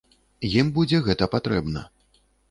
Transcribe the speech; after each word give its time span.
Ім 0.61 0.71
будзе 0.77 1.01
гэта 1.07 1.27
патрэбна. 1.35 1.83